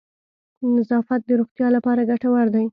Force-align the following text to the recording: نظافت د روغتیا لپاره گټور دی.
نظافت 0.77 1.21
د 1.25 1.29
روغتیا 1.39 1.67
لپاره 1.75 2.07
گټور 2.09 2.47
دی. 2.55 2.65